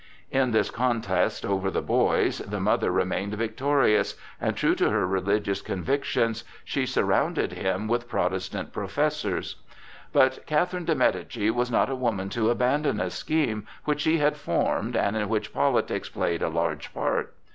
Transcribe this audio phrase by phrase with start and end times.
[0.31, 5.61] In this contest over the boy the mother remained victorious, and, true to her religious
[5.61, 9.57] convictions, she surrounded him with Protestant professors.
[10.11, 14.37] But Catherine de Médicis was not a woman to abandon a scheme which she had
[14.37, 17.35] formed and in which politics played a large part.